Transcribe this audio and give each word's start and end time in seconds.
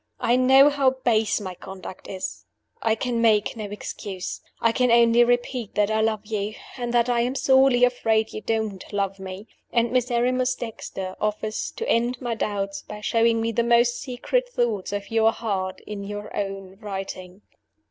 I 0.19 0.35
know 0.35 0.71
how 0.71 0.89
base 1.05 1.39
my 1.39 1.53
conduct 1.53 2.07
is. 2.09 2.47
I 2.81 2.95
can 2.95 3.21
make 3.21 3.55
no 3.55 3.65
excuse. 3.65 4.41
I 4.59 4.71
can 4.71 4.89
only 4.91 5.23
repeat 5.23 5.75
that 5.75 5.91
I 5.91 6.01
love 6.01 6.25
you, 6.25 6.55
and 6.75 6.91
that 6.91 7.07
I 7.07 7.21
am 7.21 7.35
sorely 7.35 7.83
afraid 7.83 8.33
you 8.33 8.41
don't 8.41 8.83
love 8.91 9.19
me. 9.19 9.47
And 9.71 9.91
Miserrimus 9.91 10.55
Dexter 10.55 11.15
offers 11.21 11.69
to 11.75 11.87
end 11.87 12.19
my 12.19 12.33
doubts 12.33 12.81
by 12.81 13.01
showing 13.01 13.41
me 13.41 13.51
the 13.51 13.61
most 13.61 13.99
secret 14.01 14.49
thoughts 14.49 14.91
of 14.91 15.11
your 15.11 15.31
heart, 15.31 15.81
in 15.81 16.03
your 16.03 16.35
own 16.35 16.79
writing. 16.81 17.43